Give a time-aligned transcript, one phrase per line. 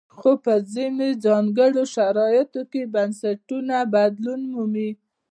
[0.17, 4.89] خو په ځینو ځانګړو شرایطو کې بنسټونه بدلون مومي.